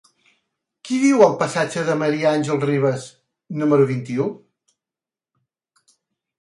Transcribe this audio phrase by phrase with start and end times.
[0.87, 2.09] Qui viu al passatge de Ma.
[2.31, 3.07] Àngels Rivas
[3.65, 4.29] número vint-i-u?